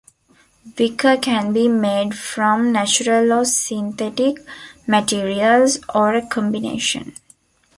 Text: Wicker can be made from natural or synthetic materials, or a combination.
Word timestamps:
Wicker 0.79 1.15
can 1.15 1.53
be 1.53 1.67
made 1.67 2.15
from 2.17 2.71
natural 2.71 3.31
or 3.33 3.45
synthetic 3.45 4.37
materials, 4.87 5.77
or 5.93 6.15
a 6.15 6.25
combination. 6.25 7.13